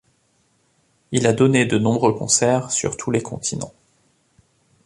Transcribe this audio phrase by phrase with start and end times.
[1.11, 3.75] Il a donné de nombreux concerts sur tous les continents.